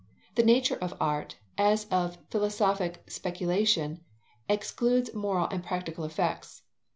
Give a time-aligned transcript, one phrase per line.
[0.33, 4.03] The nature of art, as of philosophic speculation,
[4.49, 6.63] excludes moral and practical effects.